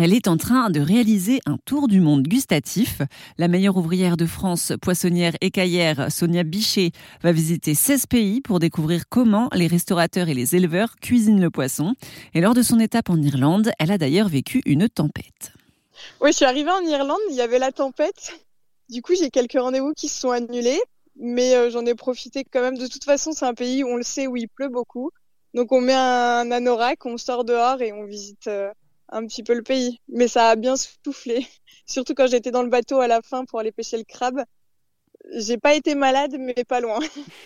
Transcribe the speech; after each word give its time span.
Elle 0.00 0.14
est 0.14 0.28
en 0.28 0.36
train 0.36 0.70
de 0.70 0.78
réaliser 0.78 1.40
un 1.44 1.56
tour 1.56 1.88
du 1.88 2.00
monde 2.00 2.22
gustatif. 2.22 3.02
La 3.36 3.48
meilleure 3.48 3.76
ouvrière 3.76 4.16
de 4.16 4.26
France, 4.26 4.72
poissonnière 4.80 5.32
et 5.40 5.50
caillère, 5.50 6.12
Sonia 6.12 6.44
Bichet, 6.44 6.92
va 7.24 7.32
visiter 7.32 7.74
16 7.74 8.06
pays 8.06 8.40
pour 8.40 8.60
découvrir 8.60 9.08
comment 9.08 9.48
les 9.52 9.66
restaurateurs 9.66 10.28
et 10.28 10.34
les 10.34 10.54
éleveurs 10.54 10.94
cuisinent 11.02 11.40
le 11.40 11.50
poisson. 11.50 11.96
Et 12.32 12.40
lors 12.40 12.54
de 12.54 12.62
son 12.62 12.78
étape 12.78 13.10
en 13.10 13.20
Irlande, 13.20 13.72
elle 13.80 13.90
a 13.90 13.98
d'ailleurs 13.98 14.28
vécu 14.28 14.62
une 14.66 14.88
tempête. 14.88 15.52
Oui, 16.20 16.30
je 16.30 16.36
suis 16.36 16.44
arrivée 16.44 16.70
en 16.70 16.82
Irlande, 16.82 17.18
il 17.30 17.34
y 17.34 17.40
avait 17.40 17.58
la 17.58 17.72
tempête. 17.72 18.38
Du 18.88 19.02
coup, 19.02 19.16
j'ai 19.18 19.30
quelques 19.30 19.60
rendez-vous 19.60 19.94
qui 19.96 20.06
se 20.06 20.20
sont 20.20 20.30
annulés, 20.30 20.80
mais 21.16 21.56
euh, 21.56 21.70
j'en 21.70 21.84
ai 21.86 21.96
profité 21.96 22.44
quand 22.44 22.60
même. 22.60 22.78
De 22.78 22.86
toute 22.86 23.02
façon, 23.02 23.32
c'est 23.32 23.46
un 23.46 23.54
pays 23.54 23.82
où 23.82 23.88
on 23.88 23.96
le 23.96 24.04
sait 24.04 24.28
où 24.28 24.36
il 24.36 24.46
pleut 24.46 24.68
beaucoup. 24.68 25.10
Donc 25.54 25.72
on 25.72 25.80
met 25.80 25.94
un 25.94 26.52
anorak, 26.52 27.04
on 27.04 27.16
sort 27.16 27.44
dehors 27.44 27.82
et 27.82 27.92
on 27.92 28.04
visite 28.04 28.46
euh, 28.46 28.70
un 29.10 29.26
petit 29.26 29.42
peu 29.42 29.54
le 29.54 29.62
pays. 29.62 30.00
Mais 30.08 30.28
ça 30.28 30.50
a 30.50 30.56
bien 30.56 30.74
soufflé. 30.76 31.46
Surtout 31.86 32.14
quand 32.14 32.26
j'étais 32.26 32.50
dans 32.50 32.62
le 32.62 32.68
bateau 32.68 33.00
à 33.00 33.08
la 33.08 33.22
fin 33.22 33.44
pour 33.44 33.60
aller 33.60 33.72
pêcher 33.72 33.96
le 33.96 34.04
crabe. 34.04 34.42
J'ai 35.34 35.58
pas 35.58 35.74
été 35.74 35.94
malade, 35.94 36.36
mais 36.38 36.64
pas 36.66 36.80
loin. 36.80 37.00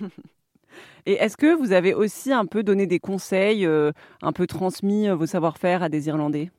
Et 1.06 1.14
est-ce 1.14 1.36
que 1.36 1.54
vous 1.54 1.72
avez 1.72 1.92
aussi 1.92 2.32
un 2.32 2.46
peu 2.46 2.62
donné 2.62 2.86
des 2.86 2.98
conseils, 2.98 3.66
euh, 3.66 3.92
un 4.22 4.32
peu 4.32 4.46
transmis 4.46 5.08
euh, 5.08 5.14
vos 5.14 5.26
savoir-faire 5.26 5.82
à 5.82 5.88
des 5.88 6.08
Irlandais? 6.08 6.50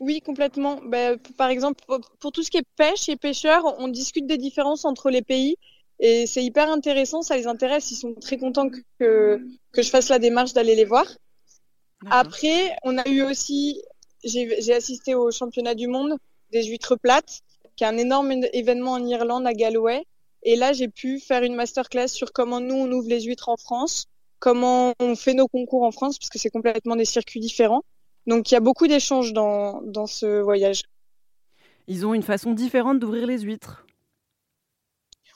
Oui, 0.00 0.20
complètement. 0.20 0.80
Ben, 0.86 1.18
par 1.36 1.50
exemple, 1.50 1.84
pour 2.20 2.32
tout 2.32 2.42
ce 2.42 2.50
qui 2.50 2.56
est 2.56 2.66
pêche 2.76 3.08
et 3.08 3.16
pêcheurs, 3.16 3.62
on 3.78 3.88
discute 3.88 4.26
des 4.26 4.38
différences 4.38 4.84
entre 4.84 5.10
les 5.10 5.22
pays. 5.22 5.56
Et 6.00 6.26
c'est 6.26 6.42
hyper 6.42 6.70
intéressant, 6.70 7.22
ça 7.22 7.36
les 7.36 7.46
intéresse. 7.46 7.90
Ils 7.90 7.96
sont 7.96 8.14
très 8.14 8.38
contents 8.38 8.68
que, 8.98 9.40
que 9.72 9.82
je 9.82 9.90
fasse 9.90 10.08
la 10.08 10.18
démarche 10.18 10.52
d'aller 10.52 10.74
les 10.74 10.84
voir. 10.84 11.06
Après, 12.10 12.76
on 12.82 12.98
a 12.98 13.08
eu 13.08 13.22
aussi, 13.22 13.80
j'ai 14.24 14.72
assisté 14.72 15.14
au 15.14 15.30
championnat 15.30 15.74
du 15.74 15.86
monde 15.86 16.16
des 16.50 16.64
huîtres 16.64 16.96
plates, 16.96 17.40
qui 17.76 17.84
est 17.84 17.86
un 17.86 17.96
énorme 17.96 18.32
événement 18.52 18.92
en 18.92 19.04
Irlande, 19.04 19.46
à 19.46 19.52
Galway. 19.52 20.04
Et 20.42 20.56
là, 20.56 20.72
j'ai 20.72 20.88
pu 20.88 21.20
faire 21.20 21.42
une 21.42 21.54
masterclass 21.54 22.08
sur 22.08 22.32
comment 22.32 22.60
nous, 22.60 22.74
on 22.74 22.90
ouvre 22.92 23.08
les 23.08 23.22
huîtres 23.22 23.48
en 23.48 23.56
France, 23.56 24.06
comment 24.38 24.92
on 25.00 25.16
fait 25.16 25.34
nos 25.34 25.48
concours 25.48 25.82
en 25.82 25.90
France, 25.90 26.18
parce 26.18 26.28
que 26.28 26.38
c'est 26.38 26.50
complètement 26.50 26.96
des 26.96 27.06
circuits 27.06 27.40
différents. 27.40 27.82
Donc, 28.26 28.50
il 28.50 28.54
y 28.54 28.56
a 28.56 28.60
beaucoup 28.60 28.86
d'échanges 28.86 29.32
dans, 29.32 29.82
dans 29.82 30.06
ce 30.06 30.40
voyage. 30.40 30.82
Ils 31.86 32.06
ont 32.06 32.14
une 32.14 32.22
façon 32.22 32.52
différente 32.52 32.98
d'ouvrir 32.98 33.26
les 33.26 33.40
huîtres. 33.40 33.86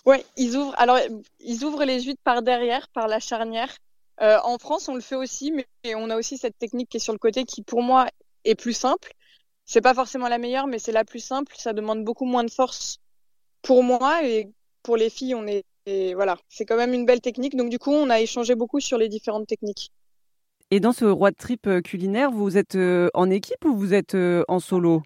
Ouais, 0.07 0.25
ils 0.37 0.57
ouvrent. 0.57 0.75
Alors, 0.79 0.99
ils 1.41 1.65
ouvrent 1.65 1.85
les 1.85 2.03
huîtres 2.03 2.23
par 2.25 2.43
derrière, 2.43 2.89
par 2.89 3.09
la 3.09 3.21
charnière. 3.21 3.77
Euh, 4.23 4.39
en 4.43 4.59
France, 4.59 4.89
on 4.89 4.95
le 4.95 5.01
fait 5.01 5.17
aussi, 5.17 5.53
mais 5.53 5.67
on 5.95 6.09
a 6.11 6.17
aussi 6.17 6.39
cette 6.39 6.59
technique 6.59 6.89
qui 6.89 6.97
est 6.97 7.01
sur 7.01 7.13
le 7.13 7.19
côté 7.19 7.45
qui, 7.45 7.63
pour 7.63 7.83
moi, 7.83 8.09
est 8.49 8.55
plus 8.55 8.73
simple. 8.73 9.13
C'est 9.65 9.81
pas 9.81 9.95
forcément 9.95 10.29
la 10.29 10.39
meilleure, 10.39 10.67
mais 10.67 10.79
c'est 10.79 10.93
la 10.93 11.05
plus 11.05 11.21
simple. 11.21 11.55
Ça 11.57 11.73
demande 11.73 12.05
beaucoup 12.05 12.25
moins 12.25 12.45
de 12.45 12.51
force 12.51 12.99
pour 13.63 13.83
moi 13.83 14.25
et 14.25 14.51
pour 14.83 14.97
les 14.97 15.11
filles, 15.11 15.35
on 15.35 15.47
est 15.47 15.65
voilà, 16.15 16.37
c'est 16.51 16.67
quand 16.67 16.77
même 16.77 16.93
une 16.93 17.07
belle 17.07 17.23
technique. 17.23 17.57
Donc 17.57 17.71
du 17.71 17.79
coup, 17.79 17.93
on 17.93 18.11
a 18.11 18.21
échangé 18.21 18.55
beaucoup 18.55 18.79
sur 18.79 18.99
les 18.99 19.09
différentes 19.09 19.47
techniques. 19.47 19.91
Et 20.71 20.81
dans 20.81 20.93
ce 20.93 21.07
road 21.07 21.35
trip 21.35 21.67
euh, 21.67 21.81
culinaire, 21.81 22.31
vous 22.31 22.59
êtes 22.59 22.75
euh, 22.75 23.09
en 23.15 23.31
équipe 23.31 23.65
ou 23.65 23.75
vous 23.75 23.95
êtes 23.95 24.15
en 24.49 24.61
solo? 24.61 25.03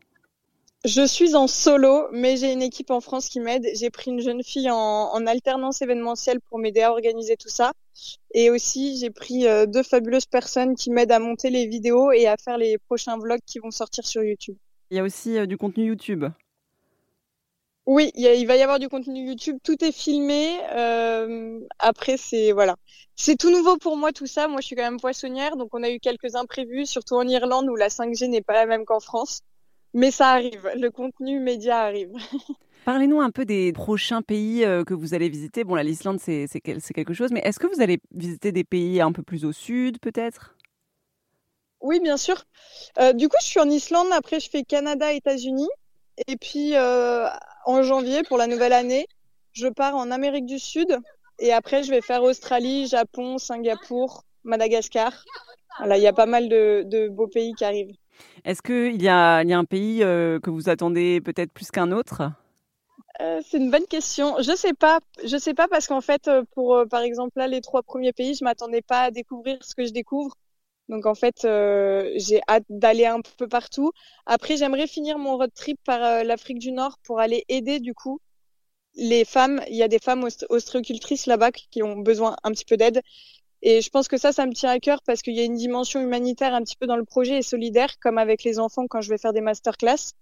Je 0.85 1.07
suis 1.07 1.37
en 1.37 1.47
solo, 1.47 2.09
mais 2.11 2.37
j'ai 2.37 2.53
une 2.53 2.63
équipe 2.63 2.91
en 2.91 3.01
France 3.01 3.29
qui 3.29 3.39
m'aide. 3.39 3.65
J'ai 3.75 3.91
pris 3.91 4.11
une 4.11 4.21
jeune 4.21 4.43
fille 4.43 4.69
en, 4.69 5.27
alternance 5.27 5.81
événementielle 5.81 6.41
pour 6.41 6.59
m'aider 6.59 6.83
à 6.83 6.91
organiser 6.91 7.37
tout 7.37 7.49
ça. 7.49 7.73
Et 8.35 8.51
aussi, 8.51 8.99
j'ai 8.99 9.11
pris 9.11 9.47
euh, 9.47 9.67
deux 9.67 9.83
fabuleuses 9.83 10.27
personnes 10.27 10.75
qui 10.75 10.91
m'aident 10.91 11.13
à 11.13 11.19
monter 11.19 11.51
les 11.51 11.67
vidéos 11.67 12.13
et 12.13 12.27
à 12.27 12.37
faire 12.37 12.59
les 12.59 12.79
prochains 12.79 13.19
vlogs 13.19 13.41
qui 13.47 13.59
vont 13.59 13.71
sortir 13.71 14.07
sur 14.07 14.23
YouTube. 14.23 14.57
Il 14.91 14.97
y 14.97 15.01
a 15.01 15.03
aussi 15.03 15.39
euh, 15.39 15.47
du 15.47 15.57
contenu 15.57 15.87
YouTube. 15.87 16.25
Oui, 17.85 18.13
il, 18.15 18.47
va 18.47 18.57
y 18.57 18.63
avoir 18.63 18.79
du 18.79 18.89
contenu 18.89 19.27
YouTube. 19.27 19.59
Tout 19.65 19.83
est 19.85 19.93
filmé. 19.93 20.61
Euh, 20.73 21.59
après, 21.81 22.17
c'est 22.17 22.53
voilà, 22.53 22.77
c'est 23.17 23.37
tout 23.37 23.51
nouveau 23.51 23.77
pour 23.77 23.97
moi 23.97 24.13
tout 24.13 24.27
ça. 24.27 24.47
Moi, 24.47 24.61
je 24.61 24.67
suis 24.67 24.77
quand 24.77 24.85
même 24.85 25.01
poissonnière, 25.01 25.57
donc 25.57 25.71
on 25.73 25.83
a 25.83 25.91
eu 25.91 25.99
quelques 25.99 26.37
imprévus, 26.37 26.87
surtout 26.87 27.17
en 27.17 27.27
Irlande 27.27 27.69
où 27.69 27.75
la 27.75 27.89
5G 27.89 28.29
n'est 28.29 28.43
pas 28.43 28.53
la 28.53 28.67
même 28.67 28.85
qu'en 28.85 29.01
France. 29.01 29.41
Mais 29.95 30.11
ça 30.11 30.29
arrive, 30.29 30.71
le 30.77 30.91
contenu 30.91 31.41
média 31.41 31.81
arrive. 31.81 32.13
Parlez-nous 32.85 33.21
un 33.21 33.31
peu 33.31 33.45
des 33.45 33.73
prochains 33.73 34.23
pays 34.23 34.65
euh, 34.65 34.85
que 34.85 34.95
vous 34.95 35.15
allez 35.15 35.29
visiter. 35.29 35.65
Bon, 35.65 35.77
l'Islande, 35.77 36.19
c'est 36.19 36.49
quelque 36.61 37.15
chose, 37.15 37.31
mais 37.33 37.41
est-ce 37.45 37.59
que 37.59 37.67
vous 37.67 37.81
allez 37.81 38.01
visiter 38.13 38.53
des 38.53 38.65
pays 38.65 39.01
un 39.01 39.13
peu 39.13 39.23
plus 39.23 39.45
au 39.45 39.53
sud, 39.53 39.99
peut-être? 40.01 40.57
Oui, 41.81 42.01
bien 42.01 42.17
sûr. 42.17 42.45
Euh, 42.99 43.13
du 43.13 43.29
coup, 43.29 43.37
je 43.41 43.47
suis 43.47 43.61
en 43.61 43.69
Islande, 43.69 44.09
après 44.13 44.41
je 44.41 44.49
fais 44.49 44.63
Canada, 44.63 45.13
États-Unis. 45.13 45.69
Et 46.29 46.37
puis, 46.37 46.77
euh, 46.77 47.27
en 47.67 47.83
janvier, 47.83 48.23
pour 48.23 48.37
la 48.37 48.47
nouvelle 48.47 48.73
année, 48.73 49.07
je 49.53 49.69
pars 49.69 49.97
en 49.97 50.11
Amérique 50.11 50.47
du 50.47 50.59
Sud. 50.59 50.99
Et 51.39 51.53
après, 51.53 51.83
je 51.83 51.91
vais 51.91 52.01
faire 52.01 52.23
Australie, 52.23 52.87
Japon, 52.87 53.39
Singapour, 53.39 54.25
Madagascar. 54.45 55.25
Voilà, 55.79 55.97
il 55.97 56.03
y 56.03 56.07
a 56.07 56.13
pas 56.13 56.27
mal 56.27 56.49
de 56.49 57.09
beaux 57.09 57.29
pays 57.29 57.55
qui 57.55 57.65
arrivent. 57.65 57.97
Est-ce 58.45 58.63
qu'il 58.63 59.01
y, 59.01 59.09
a, 59.09 59.37
un 59.37 59.65
pays 59.65 60.03
euh, 60.03 60.41
que 60.41 60.51
vous 60.51 60.69
attendez 60.69 61.21
peut-être 61.21 61.53
plus 61.53 61.71
qu'un 61.71 61.93
autre? 61.93 62.23
Euh, 63.23 63.41
c'est 63.47 63.59
une 63.59 63.71
bonne 63.71 63.87
question. 63.87 64.37
Je 64.41 64.55
sais 64.57 64.75
pas. 64.75 65.01
Je 65.25 65.37
sais 65.37 65.55
pas 65.55 65.69
parce 65.69 65.87
qu'en 65.87 66.01
fait, 66.01 66.29
euh, 66.29 66.43
pour 66.55 66.85
par 66.91 67.03
exemple 67.03 67.33
là, 67.37 67.47
les 67.49 67.61
trois 67.61 67.83
premiers 67.83 68.13
pays, 68.13 68.35
je 68.35 68.45
m'attendais 68.45 68.83
pas 68.83 69.03
à 69.03 69.11
découvrir 69.11 69.59
ce 69.63 69.75
que 69.75 69.85
je 69.85 69.93
découvre. 69.93 70.35
Donc 70.89 71.07
en 71.07 71.15
fait, 71.15 71.47
j'ai 72.17 72.41
hâte 72.49 72.65
d'aller 72.69 73.07
un 73.07 73.21
peu 73.39 73.49
partout. 73.49 73.93
Après, 74.27 74.57
j'aimerais 74.57 74.87
finir 74.87 75.19
mon 75.19 75.37
road 75.37 75.51
trip 75.55 75.79
par 75.85 76.25
l'Afrique 76.25 76.59
du 76.59 76.73
Nord 76.73 76.99
pour 77.05 77.21
aller 77.21 77.45
aider 77.49 77.81
du 77.81 77.95
coup 77.95 78.21
les 78.95 79.25
femmes. 79.25 79.63
Il 79.69 79.77
y 79.77 79.83
a 79.83 79.89
des 79.89 80.01
femmes 80.01 80.27
ostréocultrices 80.51 81.27
là-bas 81.27 81.53
qui 81.53 81.83
ont 81.83 81.99
besoin 81.99 82.37
un 82.43 82.51
petit 82.51 82.65
peu 82.65 82.77
d'aide 82.77 83.01
et 83.63 83.81
je 83.81 83.91
pense 83.91 84.09
que 84.09 84.19
ça, 84.19 84.33
ça 84.33 84.45
me 84.45 84.53
tient 84.53 84.71
à 84.71 84.81
cœur 84.81 85.03
parce 85.07 85.23
qu'il 85.23 85.35
y 85.35 85.41
a 85.41 85.45
une 85.45 85.55
dimension 85.55 86.01
humanitaire 86.01 86.53
un 86.53 86.63
petit 86.63 86.77
peu 86.77 86.87
dans 86.87 86.97
le 86.97 87.05
projet 87.05 87.39
et 87.39 87.43
solidaire, 87.43 87.99
comme 88.01 88.19
avec 88.19 88.43
les 88.43 88.59
enfants 88.59 88.87
quand 88.89 89.01
je 89.01 89.09
vais 89.09 89.19
faire 89.19 89.33
des 89.33 89.41
masterclass. 89.41 90.15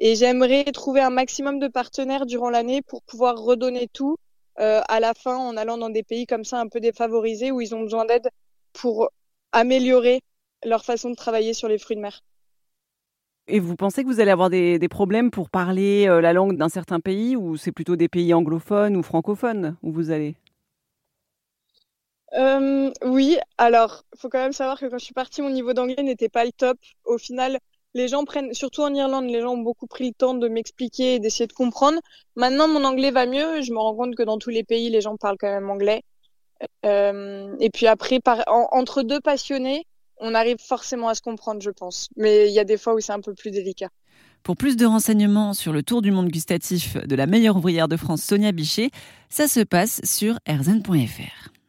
Et 0.00 0.16
j'aimerais 0.16 0.64
trouver 0.64 1.00
un 1.00 1.10
maximum 1.10 1.58
de 1.58 1.68
partenaires 1.68 2.26
durant 2.26 2.50
l'année 2.50 2.82
pour 2.82 3.02
pouvoir 3.02 3.36
redonner 3.36 3.86
tout 3.92 4.16
euh, 4.58 4.80
à 4.88 4.98
la 4.98 5.14
fin 5.14 5.36
en 5.36 5.56
allant 5.56 5.78
dans 5.78 5.90
des 5.90 6.02
pays 6.02 6.26
comme 6.26 6.44
ça 6.44 6.58
un 6.60 6.68
peu 6.68 6.80
défavorisés 6.80 7.50
où 7.50 7.60
ils 7.60 7.74
ont 7.74 7.82
besoin 7.82 8.06
d'aide 8.06 8.28
pour 8.72 9.10
améliorer 9.52 10.22
leur 10.64 10.84
façon 10.84 11.10
de 11.10 11.14
travailler 11.14 11.54
sur 11.54 11.68
les 11.68 11.78
fruits 11.78 11.96
de 11.96 12.02
mer. 12.02 12.22
Et 13.46 13.58
vous 13.58 13.76
pensez 13.76 14.02
que 14.02 14.08
vous 14.08 14.20
allez 14.20 14.30
avoir 14.30 14.48
des, 14.48 14.78
des 14.78 14.88
problèmes 14.88 15.30
pour 15.30 15.50
parler 15.50 16.06
euh, 16.08 16.20
la 16.20 16.32
langue 16.32 16.56
d'un 16.56 16.68
certain 16.68 17.00
pays 17.00 17.36
ou 17.36 17.56
c'est 17.56 17.72
plutôt 17.72 17.96
des 17.96 18.08
pays 18.08 18.32
anglophones 18.32 18.96
ou 18.96 19.02
francophones 19.02 19.76
où 19.82 19.92
vous 19.92 20.10
allez? 20.10 20.36
Euh, 22.34 22.92
oui, 23.04 23.38
alors, 23.58 24.04
faut 24.16 24.28
quand 24.28 24.38
même 24.38 24.52
savoir 24.52 24.78
que 24.78 24.86
quand 24.86 24.98
je 24.98 25.04
suis 25.04 25.14
partie, 25.14 25.42
mon 25.42 25.50
niveau 25.50 25.72
d'anglais 25.72 26.02
n'était 26.02 26.28
pas 26.28 26.44
le 26.44 26.52
top. 26.52 26.78
Au 27.04 27.18
final, 27.18 27.58
les 27.94 28.08
gens 28.08 28.24
prennent, 28.24 28.54
surtout 28.54 28.82
en 28.82 28.94
Irlande, 28.94 29.26
les 29.26 29.40
gens 29.40 29.54
ont 29.54 29.62
beaucoup 29.62 29.86
pris 29.86 30.08
le 30.08 30.14
temps 30.14 30.34
de 30.34 30.48
m'expliquer 30.48 31.14
et 31.14 31.18
d'essayer 31.18 31.46
de 31.46 31.52
comprendre. 31.52 31.98
Maintenant, 32.36 32.68
mon 32.68 32.84
anglais 32.84 33.10
va 33.10 33.26
mieux. 33.26 33.62
Je 33.62 33.72
me 33.72 33.78
rends 33.78 33.94
compte 33.94 34.14
que 34.14 34.22
dans 34.22 34.38
tous 34.38 34.50
les 34.50 34.64
pays, 34.64 34.90
les 34.90 35.00
gens 35.00 35.16
parlent 35.16 35.38
quand 35.38 35.50
même 35.50 35.70
anglais. 35.70 36.02
Euh, 36.84 37.54
et 37.58 37.70
puis 37.70 37.86
après, 37.86 38.20
entre 38.46 39.02
deux 39.02 39.20
passionnés, 39.20 39.86
on 40.18 40.34
arrive 40.34 40.58
forcément 40.58 41.08
à 41.08 41.14
se 41.14 41.22
comprendre, 41.22 41.60
je 41.62 41.70
pense. 41.70 42.08
Mais 42.16 42.48
il 42.48 42.52
y 42.52 42.58
a 42.58 42.64
des 42.64 42.76
fois 42.76 42.94
où 42.94 43.00
c'est 43.00 43.12
un 43.12 43.20
peu 43.20 43.34
plus 43.34 43.50
délicat. 43.50 43.88
Pour 44.42 44.56
plus 44.56 44.76
de 44.76 44.86
renseignements 44.86 45.52
sur 45.52 45.72
le 45.72 45.82
tour 45.82 46.00
du 46.00 46.12
monde 46.12 46.28
gustatif 46.28 46.96
de 46.96 47.14
la 47.14 47.26
meilleure 47.26 47.56
ouvrière 47.56 47.88
de 47.88 47.96
France, 47.96 48.22
Sonia 48.22 48.52
Bichet, 48.52 48.90
ça 49.28 49.48
se 49.48 49.60
passe 49.60 50.00
sur 50.04 50.38
erzen.fr. 50.46 51.59